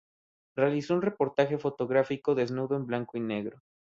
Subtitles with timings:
[0.55, 3.61] Realizó un reportaje fotográfico desnudo en blanco y negro.